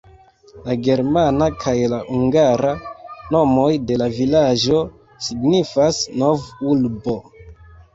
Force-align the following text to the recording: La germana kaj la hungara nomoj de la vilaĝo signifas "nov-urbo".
La 0.69 0.75
germana 0.87 1.49
kaj 1.65 1.73
la 1.91 1.99
hungara 2.07 2.73
nomoj 3.37 3.69
de 3.93 4.01
la 4.05 4.11
vilaĝo 4.19 4.83
signifas 5.31 6.05
"nov-urbo". 6.21 7.21